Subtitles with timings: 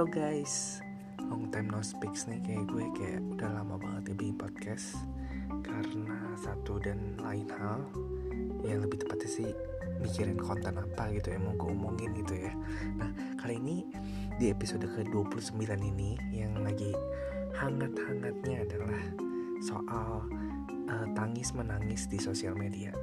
[0.00, 0.80] Halo guys,
[1.28, 4.96] long time no speaks nih kayak gue kayak udah lama banget ya bikin podcast.
[5.60, 7.84] Karena satu dan lain hal
[8.64, 9.52] Ya lebih tepatnya sih
[10.00, 12.48] mikirin konten apa gitu ya mau gue omongin gitu ya.
[12.96, 13.84] Nah kali ini
[14.40, 16.96] di episode ke-29 ini yang lagi
[17.60, 19.04] hangat-hangatnya adalah
[19.60, 20.24] soal
[20.88, 22.96] uh, tangis menangis di sosial media.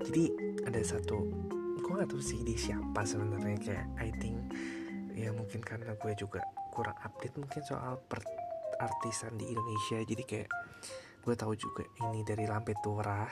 [0.00, 0.32] Jadi
[0.64, 1.28] ada satu
[1.76, 4.40] gue gak tahu sih di siapa sebenarnya kayak I think
[5.16, 6.40] ya mungkin karena gue juga
[6.72, 8.24] kurang update mungkin soal per
[8.80, 10.00] artisan di Indonesia.
[10.02, 10.50] Jadi kayak
[11.22, 13.28] gue tahu juga ini dari Lampe Tura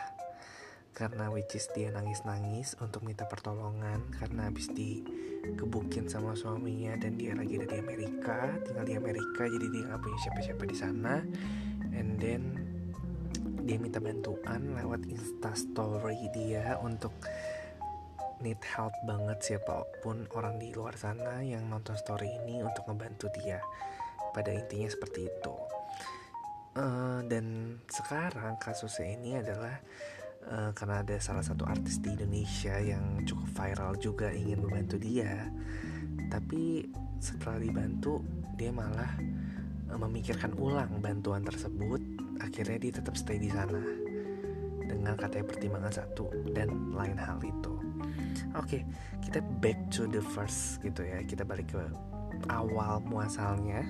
[0.91, 7.31] karena which is dia nangis-nangis untuk minta pertolongan karena habis dikebukin sama suaminya dan dia
[7.39, 11.15] lagi ada di Amerika tinggal di Amerika jadi dia nggak punya siapa-siapa di sana.
[11.91, 12.43] And then
[13.65, 17.15] dia minta bantuan lewat instastory dia untuk
[18.41, 23.29] need help banget siapa pun orang di luar sana yang nonton story ini untuk ngebantu
[23.41, 23.61] dia.
[24.31, 25.57] Pada intinya seperti itu.
[26.71, 29.75] Uh, dan sekarang kasusnya ini adalah
[30.47, 35.51] uh, karena ada salah satu artis di Indonesia yang cukup viral juga ingin membantu dia
[36.31, 36.87] tapi
[37.19, 38.23] setelah dibantu
[38.55, 39.19] dia malah
[39.91, 41.99] uh, memikirkan ulang bantuan tersebut.
[42.41, 44.00] Akhirnya dia tetap stay di sana
[44.91, 47.81] dengan katanya pertimbangan satu dan lain hal itu
[48.59, 48.83] Oke, okay,
[49.23, 51.23] kita back to the first gitu ya.
[51.23, 51.83] Kita balik ke
[52.51, 53.87] awal muasalnya.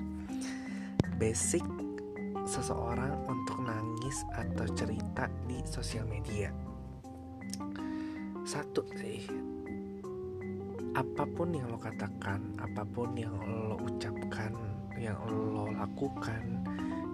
[1.17, 1.65] Basic
[2.45, 6.53] seseorang untuk nangis atau cerita di sosial media.
[8.45, 9.25] Satu sih,
[10.93, 14.53] apa pun yang lo katakan, apa pun yang lo ucapkan,
[15.01, 16.61] yang lo lakukan,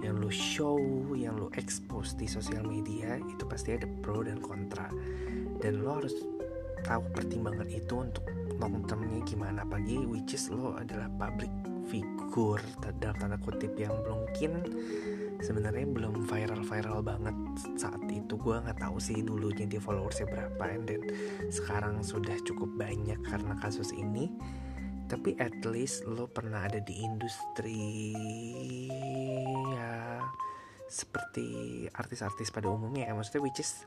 [0.05, 0.79] yang lo show,
[1.17, 4.89] yang lo expose di sosial media itu pasti ada pro dan kontra.
[5.61, 6.13] Dan lo harus
[6.85, 8.25] tahu pertimbangan itu untuk
[8.61, 11.51] long termnya gimana pagi which is lo adalah public
[11.87, 12.63] figure
[12.99, 14.65] dalam tanda kutip yang mungkin
[15.41, 17.37] sebenarnya belum viral-viral banget
[17.77, 21.03] saat itu gue nggak tahu sih dulunya dia followersnya berapa then
[21.53, 24.33] sekarang sudah cukup banyak karena kasus ini
[25.07, 28.13] tapi at least lo pernah ada di industri
[29.75, 30.23] ya
[30.87, 31.47] seperti
[31.91, 33.15] artis-artis pada umumnya ya.
[33.15, 33.87] Maksudnya which is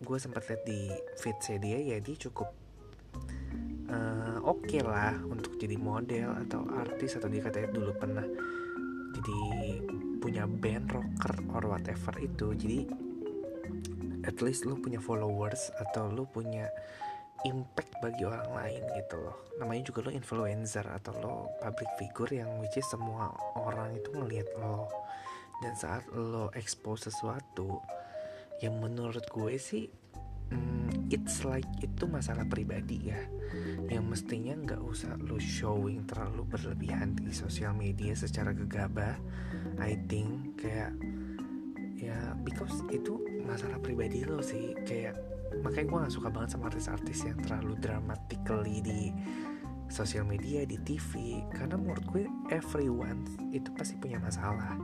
[0.00, 2.48] gue sempat lihat di feedsnya dia ya dia cukup
[3.92, 8.24] uh, oke okay lah untuk jadi model atau artis atau dia katanya dulu pernah
[9.12, 9.38] jadi
[10.20, 12.54] punya band rocker or whatever itu.
[12.54, 12.78] Jadi
[14.24, 16.68] at least lu punya followers atau lu punya
[17.48, 19.36] impact bagi orang lain gitu loh.
[19.56, 24.48] Namanya juga lo influencer atau lo public figure yang which is semua orang itu ngelihat
[24.60, 24.88] lo.
[25.60, 27.80] Dan saat lo expose sesuatu
[28.60, 29.88] yang menurut gue sih
[30.52, 33.20] hmm, it's like itu masalah pribadi ya.
[33.88, 39.16] Yang mestinya nggak usah lo showing terlalu berlebihan di sosial media secara gegabah.
[39.80, 40.92] I think kayak
[41.96, 44.76] ya because itu masalah pribadi lo sih.
[44.84, 49.10] Kayak makanya gue gak suka banget sama artis-artis yang terlalu dramatically di
[49.90, 52.24] sosial media di TV karena menurut gue
[52.54, 54.78] everyone itu pasti punya masalah.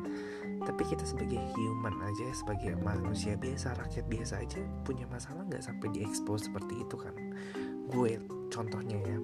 [0.66, 5.94] Tapi kita sebagai human aja sebagai manusia biasa rakyat biasa aja punya masalah nggak sampai
[5.94, 7.14] diekspos seperti itu kan?
[7.86, 8.18] Gue
[8.50, 9.18] contohnya ya.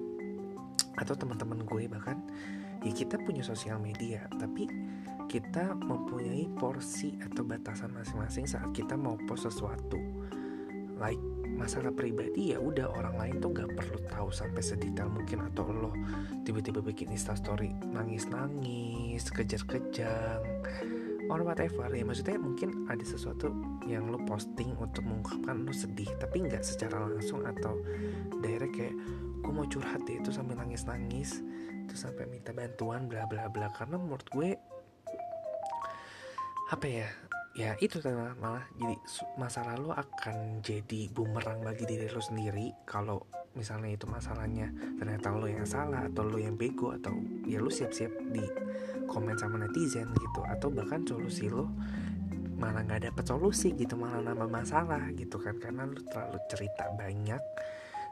[1.03, 2.23] Atau teman-teman gue bahkan
[2.79, 4.71] ya kita punya sosial media tapi
[5.27, 9.99] kita mempunyai porsi atau batasan masing-masing saat kita mau post sesuatu.
[10.95, 11.32] Like
[11.63, 15.95] masalah pribadi ya udah orang lain tuh gak perlu tahu sampai sedetail mungkin atau lo
[16.43, 20.43] tiba-tiba bikin instastory nangis-nangis kejar-kejang
[21.31, 21.87] or whatever.
[21.95, 23.47] Ya maksudnya mungkin ada sesuatu
[23.87, 27.79] yang lo posting untuk mengungkapkan lo sedih tapi nggak secara langsung atau
[28.43, 28.95] direct kayak
[29.39, 31.39] gue mau curhat deh itu sambil nangis nangis
[31.87, 33.71] terus sampai minta bantuan bla bla bla.
[33.71, 34.59] Karena menurut gue
[36.75, 37.07] apa ya
[37.53, 38.95] ya itu malah, malah jadi
[39.37, 43.21] masa lalu akan jadi bumerang bagi diri lo sendiri kalau
[43.53, 47.13] misalnya itu masalahnya ternyata lo yang salah atau lo yang bego atau
[47.45, 48.41] ya lo siap-siap di
[49.05, 50.41] komen sama netizen gitu.
[50.49, 51.69] Atau bahkan solusi lo
[52.57, 55.61] malah nggak dapet solusi gitu malah nambah masalah gitu kan.
[55.61, 57.43] Karena lo terlalu cerita banyak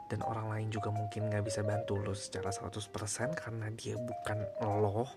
[0.06, 5.10] dan orang lain juga mungkin nggak bisa bantu lo secara 100% karena dia bukan lo.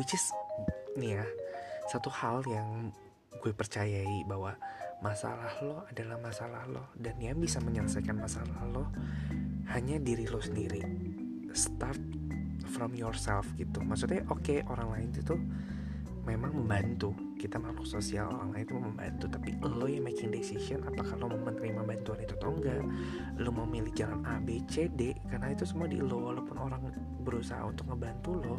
[0.00, 0.24] Which is
[0.96, 1.26] nih ya
[1.92, 2.88] satu hal yang
[3.40, 4.58] gue percayai bahwa
[5.00, 6.92] masalah lo adalah masalah lo.
[6.98, 8.90] Dan yang bisa menyelesaikan masalah lo
[9.72, 10.82] hanya diri lo sendiri.
[11.56, 12.00] Start
[12.72, 13.80] from yourself gitu.
[13.80, 15.36] Maksudnya oke okay, orang lain itu
[16.22, 19.24] memang membantu kita makhluk sosial orang lain itu membantu.
[19.26, 22.86] Tapi lo yang making decision apakah lo mau menerima bantuan itu atau enggak?
[23.42, 26.22] Lo mau milih jalan A B C D karena itu semua di lo.
[26.22, 26.94] Walaupun orang
[27.26, 28.56] berusaha untuk ngebantu lo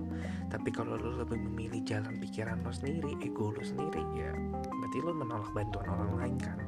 [0.52, 4.32] tapi kalau lo lebih memilih jalan pikiran lo sendiri ego lo sendiri ya
[4.68, 6.60] berarti lo menolak bantuan orang lain kan?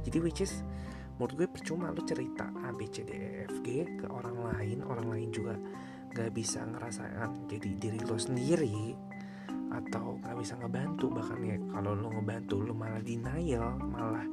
[0.00, 0.64] Jadi which is
[1.20, 4.80] menurut gue percuma lo cerita A B C D E F G ke orang lain.
[4.88, 5.60] Orang lain juga
[6.10, 8.98] gak bisa ngerasakan jadi diri lo sendiri
[9.70, 14.26] atau gak bisa ngebantu bahkan ya kalau lo ngebantu lo malah denial malah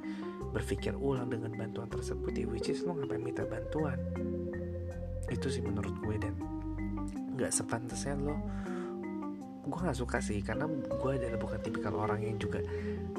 [0.50, 4.00] berpikir ulang dengan bantuan tersebut ya which is lo ngapain minta bantuan?
[5.30, 6.34] Itu sih menurut gue dan
[7.38, 8.36] nggak sepantasnya lo
[9.68, 12.63] gue nggak suka sih karena gue adalah bukan tipikal orang yang juga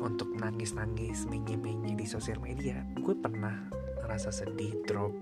[0.00, 2.81] untuk nangis nangis menye menye di sosial media.
[2.97, 3.69] Gue pernah
[4.08, 5.12] ngerasa sedih drop.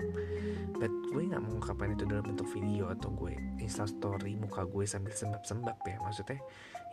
[0.78, 5.10] But gue nggak mengungkapkan itu dalam bentuk video atau gue insta story muka gue sambil
[5.10, 5.98] sembab-sembab ya.
[5.98, 6.38] Maksudnya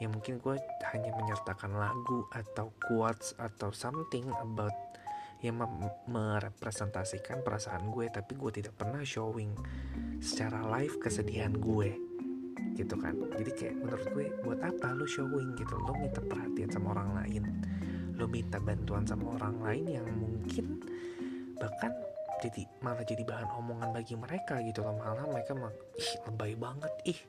[0.01, 0.57] ya mungkin gue
[0.89, 4.73] hanya menyertakan lagu atau quotes atau something about
[5.43, 5.59] yang
[6.07, 9.51] merepresentasikan perasaan gue tapi gue tidak pernah showing
[10.23, 11.93] secara live kesedihan gue.
[12.73, 13.19] Gitu kan.
[13.37, 15.75] Jadi kayak menurut gue buat apa lo showing gitu?
[15.83, 17.43] Lo minta perhatian sama orang lain.
[18.15, 20.72] Lo minta bantuan sama orang lain yang mungkin
[21.63, 21.95] bahkan
[22.43, 24.99] jadi malah jadi bahan omongan bagi mereka gitu loh.
[24.99, 27.19] Malah mereka mah ih lebay banget ih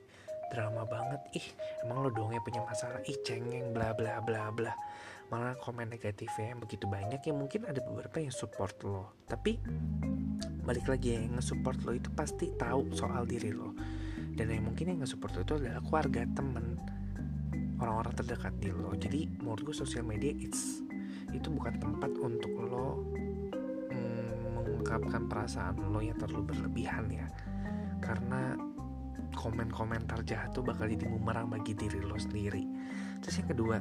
[0.50, 1.46] drama banget ih
[1.86, 4.74] emang lo doang yang punya masalah ih cengeng bla bla bla bla.
[5.30, 9.22] Malah komen negatifnya yang begitu banyak yang mungkin ada beberapa yang support lo.
[9.30, 9.54] Tapi
[10.66, 13.70] balik lagi yang nge-support lo itu pasti tahu soal diri lo.
[14.34, 16.74] Dan yang mungkin yang nge-support lo itu adalah keluarga temen
[17.78, 18.90] orang-orang terdekat di lo.
[18.98, 20.82] Jadi menurut gue sosial media it's
[21.34, 23.02] itu bukan tempat untuk lo
[24.84, 27.24] mengungkapkan perasaan lo yang terlalu berlebihan ya.
[28.04, 28.52] Karena
[29.32, 32.68] komen-komentar jahat tuh bakal jadi bumerang bagi diri lo sendiri.
[33.24, 33.76] Terus yang kedua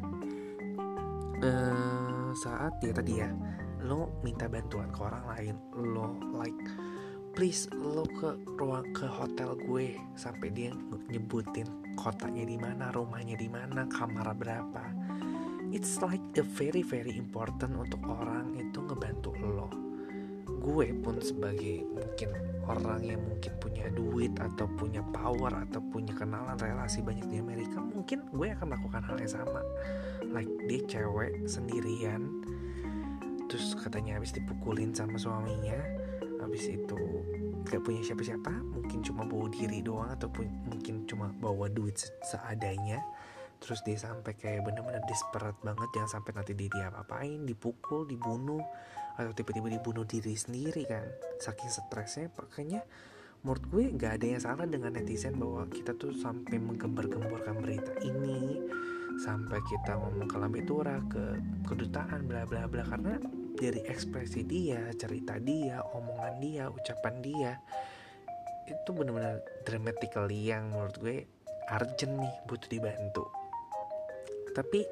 [1.44, 3.28] uh, saat ya tadi ya
[3.84, 6.56] lo minta bantuan ke orang lain lo like
[7.36, 10.72] please lo ke ruang ke hotel gue sampai dia
[11.12, 11.68] nyebutin
[12.00, 14.88] kotanya di mana rumahnya di mana kamar berapa.
[15.76, 19.83] It's like a very very important untuk orang itu ngebantu lo
[20.64, 22.32] gue pun sebagai mungkin
[22.64, 27.84] orang yang mungkin punya duit atau punya power atau punya kenalan relasi banyak di Amerika
[27.84, 29.62] mungkin gue akan melakukan hal yang sama.
[30.32, 32.32] Like dia cewek sendirian
[33.52, 35.78] terus katanya habis dipukulin sama suaminya
[36.42, 36.98] habis itu
[37.70, 41.96] gak punya siapa-siapa mungkin cuma bawa diri doang ataupun mungkin cuma bawa duit
[42.26, 42.98] seadanya
[43.64, 48.60] terus dia sampai kayak bener-bener desperate banget jangan sampai nanti dia diapa-apain dipukul dibunuh
[49.16, 51.08] atau tiba-tiba dibunuh diri sendiri kan.
[51.40, 52.84] Saking stresnya makanya
[53.48, 58.60] menurut gue gak ada yang salah dengan netizen bahwa kita tuh sampai menggembar-gemborkan berita ini
[59.24, 62.84] sampai kita ngomong ke Lambetura ke kedutaan bla bla bla.
[62.84, 63.16] Karena
[63.56, 67.52] dari ekspresi dia cerita dia omongan dia ucapan dia
[68.64, 71.18] itu benar-benar dramatically yang menurut gue
[71.68, 73.43] urgent nih butuh dibantu
[74.54, 74.86] tapi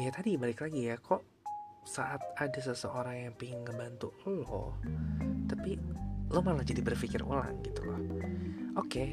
[0.00, 1.24] ya tadi balik lagi ya kok
[1.82, 4.78] saat ada seseorang yang pengen ngebantu lo
[5.50, 5.76] tapi
[6.32, 8.00] lo malah jadi berpikir ulang gitu loh.
[8.80, 9.10] Oke okay,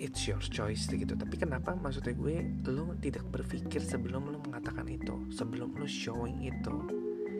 [0.00, 1.12] it's your choice gitu.
[1.12, 2.40] Tapi kenapa maksudnya gue
[2.72, 5.28] lo tidak berpikir sebelum lo mengatakan itu?
[5.28, 6.76] Sebelum lo showing itu?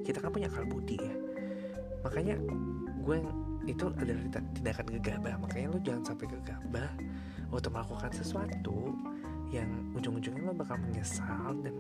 [0.05, 1.15] Kita kan punya akal budi ya.
[2.05, 2.37] Makanya
[3.01, 3.19] gue
[3.65, 4.21] itu adalah
[4.53, 5.35] tindakan gegabah.
[5.41, 6.91] Makanya lo jangan sampai gegabah
[7.49, 8.93] untuk melakukan sesuatu
[9.51, 11.75] yang ujung-ujungnya lo bakal menyesal dan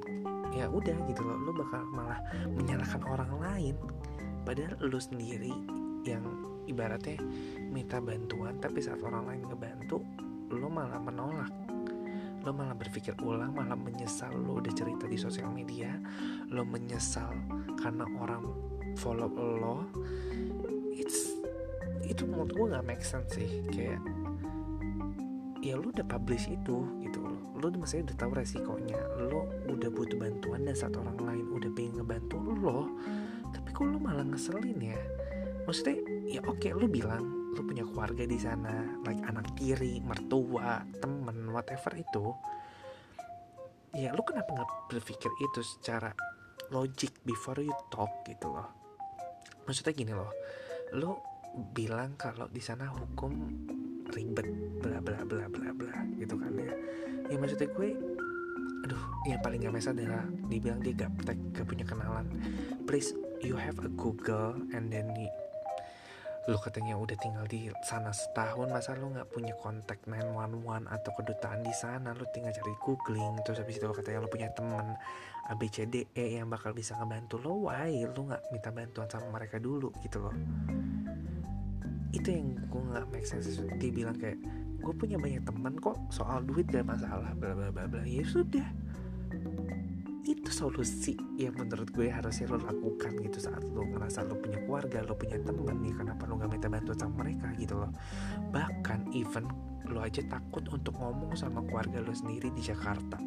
[0.50, 2.18] ya udah gitu loh lo bakal malah
[2.50, 3.74] menyalahkan orang lain.
[4.42, 5.54] Padahal lo sendiri
[6.02, 6.24] yang
[6.66, 7.18] ibaratnya
[7.70, 10.02] minta bantuan tapi saat orang lain ngebantu
[10.50, 11.54] lo malah menolak.
[12.42, 15.94] Lo malah berpikir ulang malah menyesal lo udah cerita di sosial media.
[16.50, 17.30] Lo menyesal
[17.78, 18.42] karena orang
[18.98, 19.86] follow lo.
[20.90, 21.38] It's
[22.02, 23.62] itu menurut gue nggak make sense sih.
[23.70, 24.02] Kayak
[25.62, 27.20] ya lo udah publish itu gitu
[27.60, 29.00] lo maksudnya udah tahu resikonya.
[29.28, 32.88] Lo udah butuh bantuan dan satu orang lain udah pengen ngebantu lo
[33.50, 35.00] tapi kok lo malah ngeselin ya?
[35.66, 41.50] Maksudnya ya oke lo bilang lo punya keluarga di sana like anak tiri mertua temen
[41.50, 42.30] whatever itu
[43.98, 46.14] ya lo kenapa nggak berpikir itu secara
[46.70, 48.70] logic before you talk gitu loh?
[49.66, 50.30] Maksudnya gini loh
[50.94, 51.42] lo
[51.74, 53.34] bilang kalau di sana hukum
[54.14, 54.48] ribet
[54.82, 56.74] bla bla bla bla bla gitu kan ya.
[57.30, 57.90] Ya maksudnya gue
[58.80, 62.26] aduh yang paling gak mesa adalah dibilang dia gaptek gak punya kenalan.
[62.88, 65.12] Please you have a Google and then
[66.48, 71.60] lu katanya udah tinggal di sana setahun masa lu nggak punya kontak 911 atau kedutaan
[71.62, 72.16] di sana?
[72.16, 74.96] Lu tinggal cari googling terus habis itu lu katanya lu punya temen
[75.52, 77.92] ABCDE yang bakal bisa ngebantu lo why?
[78.08, 80.34] Lu nggak minta bantuan sama mereka dulu gitu loh
[82.10, 83.46] itu yang gue nggak make sense
[83.78, 84.38] dia bilang kayak
[84.80, 88.02] gue punya banyak teman kok soal duit gak masalah bla bla bla bla.
[88.08, 88.64] Ya sudah.
[90.24, 95.04] Itu solusi yang menurut gue harusnya lo lakukan gitu saat lo ngerasa lo punya keluarga
[95.04, 97.92] lo punya temen nih kenapa lo gak minta bantuan sama mereka gitu loh.
[98.50, 99.44] Bahkan even
[99.90, 103.20] lo aja takut untuk ngomong sama keluarga lo sendiri di Jakarta.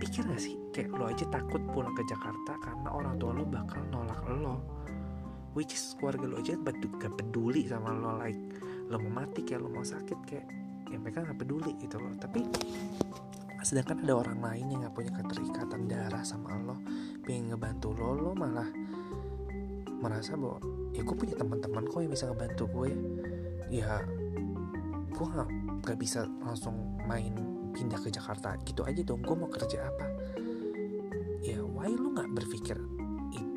[0.00, 0.56] Pikir gak sih?
[0.72, 4.77] Kayak lo aja takut pulang ke Jakarta karena orang tua lo bakal nolak lo
[5.58, 8.38] which is keluarga lo aja gak peduli sama lo like
[8.86, 10.46] lo mau mati kayak lo mau sakit kayak
[10.86, 12.14] ya mereka gak peduli gitu loh.
[12.14, 12.46] Tapi
[13.66, 16.78] sedangkan ada orang lain yang gak punya keterikatan darah sama lo
[17.26, 18.70] pengen ngebantu lo lo malah
[19.98, 20.62] merasa bahwa
[20.94, 22.88] ya gue punya teman-teman kok yang bisa ngebantu gue
[23.74, 23.98] ya.
[25.10, 25.50] Gue gak,
[25.82, 27.34] gak bisa langsung main
[27.74, 28.54] pindah ke Jakarta.
[28.62, 30.06] Gitu aja dong gue mau kerja apa?
[31.42, 32.78] Ya why lo gak berpikir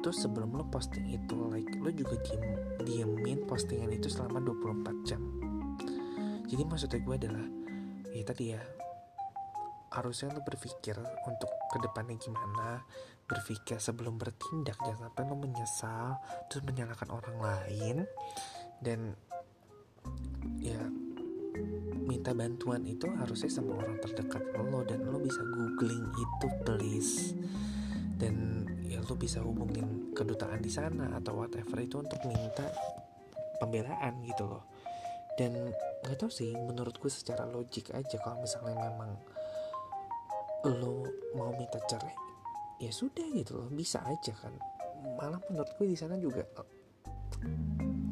[0.01, 2.41] itu sebelum lo posting itu like lo juga diem
[2.81, 5.21] diemin postingan itu selama 24 jam.
[6.49, 7.45] Jadi maksudnya gue adalah
[8.09, 8.61] ya tadi ya
[9.93, 12.81] harusnya lo berpikir untuk ke depannya gimana
[13.29, 16.17] berpikir sebelum bertindak jangan sampai lo menyesal
[16.49, 17.97] terus menyalahkan orang lain
[18.81, 19.13] dan
[20.57, 20.81] ya
[22.09, 27.37] minta bantuan itu harusnya sama orang terdekat lo dan lo bisa googling itu please
[28.21, 32.69] dan ya lo bisa hubungin kedutaan di sana atau whatever itu untuk minta
[33.57, 34.69] pembelaan gitu loh.
[35.33, 35.73] Dan
[36.05, 39.17] nggak tau sih menurut gue secara logik aja kalau misalnya memang
[40.69, 42.13] lo mau minta cerai
[42.77, 44.53] ya sudah gitu loh bisa aja kan.
[45.17, 46.45] Malah menurut gue di sana juga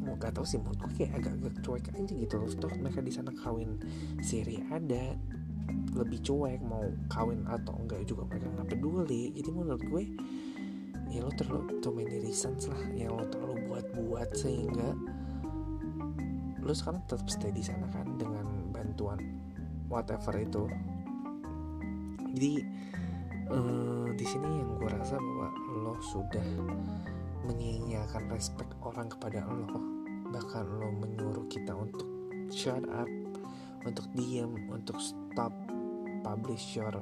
[0.02, 2.50] mau gak tau sih menurut gue kayak agak-agak cuek aja gitu loh.
[2.50, 3.78] Toh mereka di sana kawin
[4.26, 5.14] siri ada
[5.94, 9.34] lebih cuek mau kawin atau enggak juga mereka nggak peduli.
[9.34, 10.02] Jadi menurut gue
[11.10, 14.94] ya lo terlalu too many reasons lah yang lo terlalu buat-buat sehingga
[16.62, 19.18] lo sekarang tetap stay di sana kan dengan bantuan
[19.90, 20.70] whatever itu.
[22.30, 22.62] Jadi
[23.50, 25.48] uh, di sini yang gue rasa bahwa
[25.82, 26.46] lo sudah
[27.50, 29.66] menyia-nyiakan respect orang kepada lo.
[30.30, 32.06] Bahkan lo menyuruh kita untuk
[32.54, 33.10] shut up
[33.84, 35.52] untuk diam untuk stop
[36.20, 36.92] publish your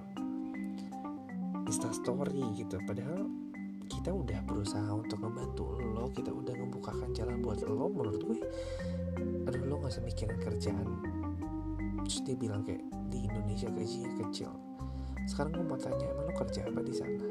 [1.67, 2.79] instastory gitu.
[2.87, 3.27] Padahal
[3.89, 8.41] kita udah berusaha untuk membantu lo kita udah membukakan jalan buat lo menurut gue
[9.49, 10.89] aduh lo gak usah mikirin kerjaan.
[12.07, 14.53] Terus dia bilang kayak di Indonesia gajinya kecil.
[15.29, 17.27] Sekarang gue mau tanya emang lo kerja apa di sana?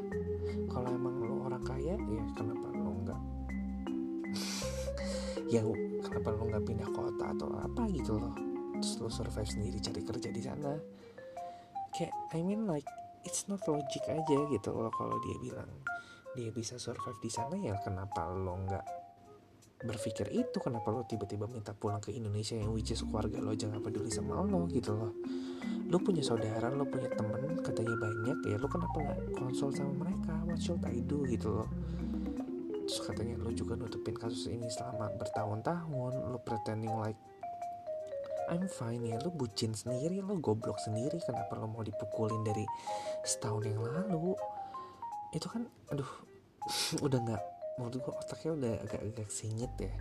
[0.70, 3.20] Kalau emang lo orang kaya ya kenapa lo nggak?
[5.48, 5.64] Ya
[6.04, 8.47] kenapa lo nggak pindah kota atau apa gitu loh
[8.78, 10.72] terus lo survive sendiri cari kerja di sana.
[11.92, 12.86] Kayak I mean like
[13.26, 15.70] it's not logic aja gitu loh kalau dia bilang
[16.38, 18.86] dia bisa survive di sana ya kenapa lo nggak
[19.78, 20.58] berpikir itu?
[20.58, 24.42] Kenapa lo tiba-tiba minta pulang ke Indonesia yang which is keluarga lo jangan peduli sama
[24.42, 25.14] lo gitu loh?
[25.90, 30.34] Lo punya saudara lo punya temen katanya banyak ya lo kenapa nggak konsul sama mereka?
[30.46, 31.68] What should I do gitu loh?
[32.86, 37.18] Terus katanya lo juga nutupin kasus ini selama bertahun-tahun lo pretending like
[38.48, 42.64] I'm fine ya lo bucin sendiri lo goblok sendiri kenapa lo mau dipukulin dari
[43.20, 44.32] setahun yang lalu?
[45.36, 46.08] Itu kan aduh
[47.06, 47.42] udah nggak
[47.78, 49.92] menurut gue otaknya udah agak-agak singit ya.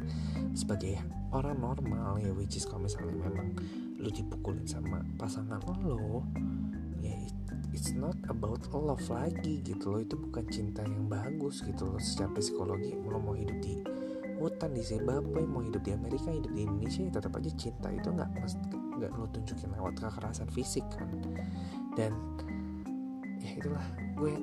[0.56, 0.98] Sebagai
[1.36, 3.54] orang normal ya which is kalau misalnya memang
[4.00, 6.25] lu dipukulin sama pasangan lo
[7.04, 7.13] ya
[7.75, 10.01] it's not about love lagi gitu loh.
[10.01, 12.01] Itu bukan cinta yang bagus gitu loh.
[12.01, 13.77] Secara psikologi lo mau hidup di
[14.38, 18.10] hutan di Zimbabwe mau hidup di Amerika hidup di Indonesia ya tetap aja cinta itu
[18.10, 18.29] nggak
[18.98, 21.10] nggak lo tunjukin lewat kekerasan fisik kan.
[21.98, 22.13] Dan
[23.41, 23.86] ya itulah
[24.17, 24.34] gue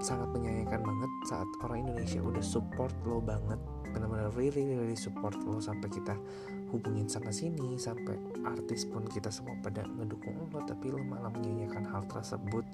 [0.00, 3.60] sangat menyayangkan banget saat orang Indonesia udah support lo banget
[3.96, 6.12] benar-benar really really support lo sampai kita
[6.68, 8.12] hubungin sana sini sampai
[8.44, 12.66] artis pun kita semua pada ngedukung lo tapi lo malah menyanyikan hal tersebut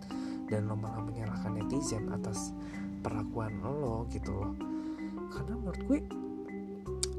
[0.51, 2.51] dan lo malah menyalahkan netizen atas
[3.07, 4.55] perlakuan lo gitu loh.
[5.33, 6.01] Karena menurut gue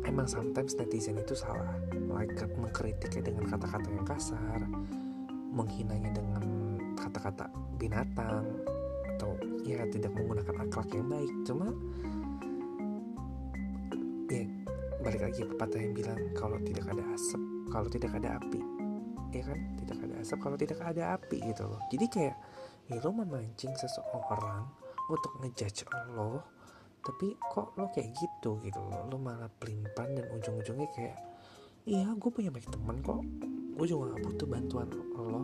[0.07, 1.75] emang sometimes netizen itu salah.
[2.11, 4.59] Like mengkritiknya dengan kata-kata yang kasar
[5.53, 6.43] menghinanya dengan
[6.97, 7.45] kata-kata
[7.77, 8.45] binatang
[9.15, 11.33] atau ya tidak menggunakan akhlak yang baik.
[11.45, 11.67] Cuma
[14.33, 14.43] ya
[15.03, 18.61] balik lagi pepatah yang bilang kalau tidak ada asap kalau tidak ada api.
[19.33, 19.59] Ya kan?
[19.81, 21.81] Tidak ada asap kalau tidak ada api gitu loh.
[21.89, 22.37] Jadi kayak
[22.91, 24.67] ya lo memancing seseorang
[25.07, 26.43] untuk ngejudge lo
[27.03, 31.19] tapi kok lo kayak gitu gitu lo lo malah pelimpan dan ujung-ujungnya kayak
[31.83, 33.19] iya gue punya banyak teman kok.
[33.73, 34.87] Gue juga gak butuh bantuan
[35.19, 35.43] lo.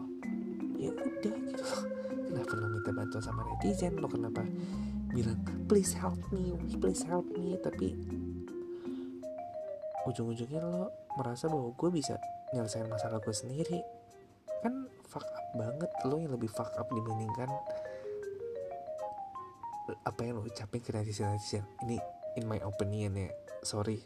[0.80, 1.30] Ya udah gitu
[2.32, 4.00] kenapa lo minta bantuan sama netizen?
[4.00, 4.48] Lo kenapa
[5.12, 7.60] bilang please help me please help me?
[7.60, 7.92] Tapi
[10.08, 12.16] ujung-ujungnya lo merasa bahwa gue bisa
[12.56, 13.84] nyelesain masalah gue sendiri.
[14.64, 15.92] Kan fuck up banget.
[16.08, 17.52] Lo yang lebih fuck up dibandingkan
[20.10, 21.62] apa yang lo ucapin ke netizen netizen?
[21.86, 22.02] Ini
[22.42, 23.30] in my opinion ya.
[23.62, 24.02] Sorry.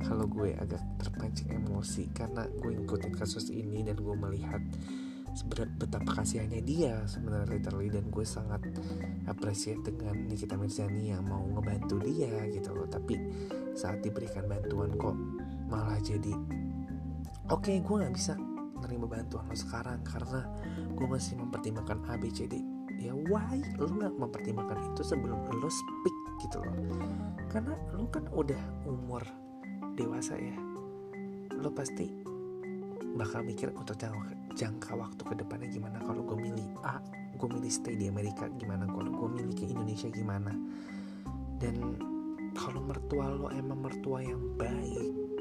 [0.00, 4.64] Kalau gue agak terpancing emosi karena gue ngikutin kasus ini dan gue melihat
[5.76, 7.92] betapa kasihannya dia sebenarnya literally.
[7.92, 8.64] Dan gue sangat
[9.28, 12.88] appreciate dengan Nikita Mirzani yang mau ngebantu dia gitu loh.
[12.88, 13.20] Tapi
[13.76, 15.16] saat diberikan bantuan kok
[15.68, 16.36] malah jadi
[17.48, 18.36] oke okay, gue nggak bisa
[18.84, 20.44] nerima bantuan lo sekarang karena
[20.92, 22.60] gue masih mempertimbangkan A B C D
[23.02, 26.16] ya why lo nggak mempertimbangkan itu sebelum lo speak?
[26.38, 26.74] Gitu loh.
[27.50, 29.22] Karena lo kan udah umur
[29.98, 30.56] dewasa ya
[31.52, 32.10] lo pasti
[33.12, 35.98] bakal mikir untuk jangka, jangka waktu ke depannya gimana.
[36.02, 36.98] Kalau gue milih A
[37.32, 38.86] gue milih stay di Amerika gimana?
[38.86, 40.54] Kalau gue milih ke Indonesia gimana?
[41.58, 41.98] Dan
[42.54, 45.32] kalau mertua lo emang mertua yang baik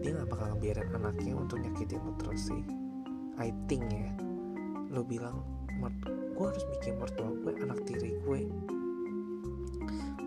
[0.00, 2.64] dia gak bakal ngebiarin anaknya untuk nyakitin lo terus sih.
[3.36, 4.10] I think ya
[4.90, 5.44] lo bilang
[6.40, 8.40] gue harus bikin mertua gue anak tiri gue.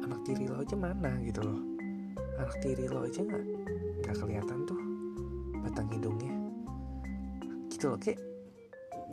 [0.06, 1.62] Anak tiri lo aja mana gitu loh.
[2.38, 3.46] Anak tiri lo aja nggak
[4.06, 4.80] nggak kelihatan tuh
[5.66, 6.34] batang hidungnya.
[7.70, 8.22] Gitu loh kayak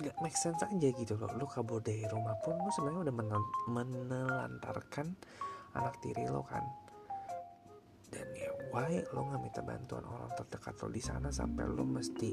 [0.00, 1.32] nggak make sense aja gitu loh.
[1.40, 3.16] Lo kabur dari rumah pun lo sebenarnya udah
[3.72, 5.16] menelantarkan
[5.76, 6.64] anak tiri lo kan.
[8.12, 12.30] Dan ya why lo nggak minta bantuan orang terdekat lo di sana sampai lo mesti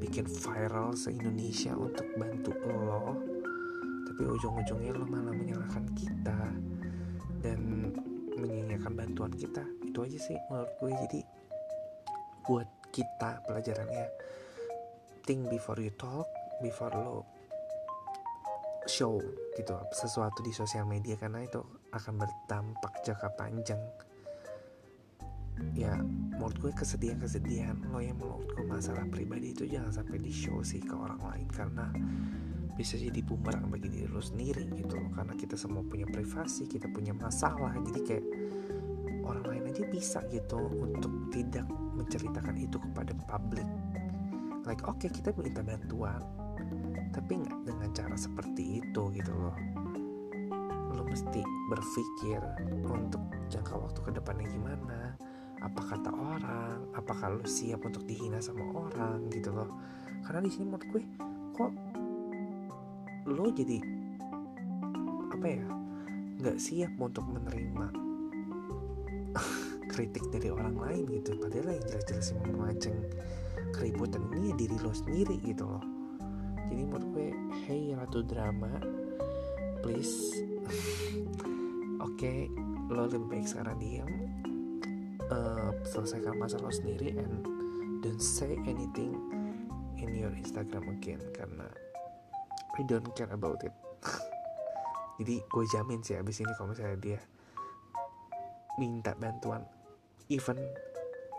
[0.00, 3.35] bikin viral se Indonesia untuk bantu lo
[4.16, 6.48] tapi ujung-ujungnya lo malah menyalahkan kita
[7.44, 7.92] dan
[8.32, 9.60] menyanyikan bantuan kita.
[9.84, 10.88] Itu aja sih menurut gue.
[11.04, 11.20] Jadi
[12.48, 12.64] buat
[12.96, 14.08] kita pelajarannya
[15.28, 16.24] think before you talk
[16.64, 17.28] before lo
[18.88, 19.20] show
[19.52, 21.60] gitu sesuatu di sosial media karena itu
[21.92, 23.84] akan berdampak jangka panjang.
[25.76, 25.92] Ya
[26.40, 30.80] menurut gue kesedihan-kesedihan lo yang menurut gue masalah pribadi itu jangan sampai di show sih
[30.80, 31.92] ke orang lain karena
[32.76, 35.10] bisa jadi bumerang bagi diri lo sendiri gitu loh.
[35.16, 37.72] Karena kita semua punya privasi kita punya masalah.
[37.80, 38.26] Jadi kayak
[39.26, 43.66] orang lain aja bisa gitu untuk tidak menceritakan itu kepada publik.
[44.68, 46.46] Like oke okay, kita minta bantuan
[47.16, 49.56] tapi nggak dengan cara seperti itu gitu loh.
[50.92, 51.40] Lo mesti
[51.72, 52.40] berpikir
[52.84, 55.16] untuk jangka waktu ke depannya gimana.
[55.64, 56.92] Apa kata orang?
[56.92, 59.72] Apakah lo siap untuk dihina sama orang gitu loh?
[60.28, 61.02] Karena di sini menurut gue
[61.56, 61.72] kok
[63.26, 63.82] lo jadi
[65.34, 65.66] apa ya
[66.36, 67.86] nggak siap untuk menerima
[69.92, 71.34] kritik dari orang lain gitu.
[71.40, 72.98] Padahal yang jelas-jelas memancing
[73.72, 75.84] keributan ini ya diri lo sendiri gitu loh.
[76.66, 77.28] Jadi menurut gue
[77.66, 78.70] hey ratu drama
[79.80, 80.44] please.
[82.06, 82.38] Oke okay,
[82.92, 84.10] lo lebih baik sekarang diam.
[85.26, 87.42] Uh, selesaikan masalah lo sendiri and
[87.98, 89.18] don't say anything
[89.98, 91.22] in your Instagram again.
[91.34, 91.66] Karena
[92.76, 93.72] I don't care about it.
[95.20, 97.20] Jadi gue jamin sih abis ini kalau misalnya dia
[98.76, 99.64] minta bantuan
[100.28, 100.60] even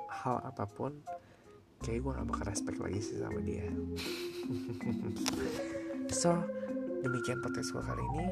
[0.10, 0.98] hal apa pun
[1.86, 3.66] kayak gue gak bakal respect lagi sih sama dia.
[6.08, 6.40] So
[7.04, 8.26] demikian podcast gue kali ini.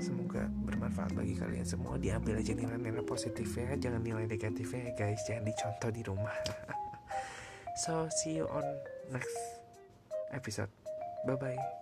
[0.00, 2.00] Semoga bermanfaat bagi kalian semua.
[2.00, 5.20] Diambil aja nilai-nilai positifnya jangan nilai negatifnya ya guys.
[5.28, 6.34] Jangan dicontoh di rumah.
[7.72, 8.64] So see you on
[9.08, 9.32] next
[10.28, 10.68] episode.
[11.24, 11.81] Bye bye